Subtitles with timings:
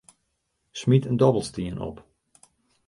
[0.71, 2.05] Smyt in dobbelstien op.